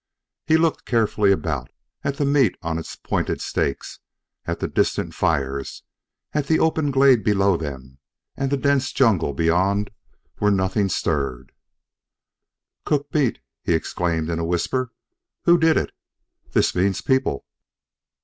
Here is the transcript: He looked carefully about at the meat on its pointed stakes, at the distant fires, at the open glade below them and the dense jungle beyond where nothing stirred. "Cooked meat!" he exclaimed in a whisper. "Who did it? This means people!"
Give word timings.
He 0.47 0.57
looked 0.57 0.85
carefully 0.85 1.31
about 1.31 1.69
at 2.03 2.17
the 2.17 2.25
meat 2.25 2.57
on 2.63 2.79
its 2.79 2.95
pointed 2.95 3.39
stakes, 3.39 3.99
at 4.45 4.59
the 4.59 4.67
distant 4.67 5.13
fires, 5.13 5.83
at 6.33 6.47
the 6.47 6.57
open 6.57 6.89
glade 6.89 7.23
below 7.23 7.55
them 7.55 7.99
and 8.35 8.49
the 8.51 8.57
dense 8.57 8.91
jungle 8.91 9.31
beyond 9.35 9.91
where 10.39 10.49
nothing 10.49 10.89
stirred. 10.89 11.51
"Cooked 12.83 13.13
meat!" 13.13 13.41
he 13.61 13.75
exclaimed 13.75 14.31
in 14.31 14.39
a 14.39 14.43
whisper. 14.43 14.91
"Who 15.43 15.59
did 15.59 15.77
it? 15.77 15.91
This 16.53 16.73
means 16.73 17.01
people!" 17.01 17.45